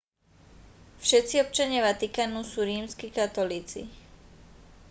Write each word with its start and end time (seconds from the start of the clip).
všetci 1.05 1.35
občania 1.45 1.81
vatikánu 1.87 2.39
sú 2.51 2.59
rímski 2.69 3.07
katolíci 3.19 3.81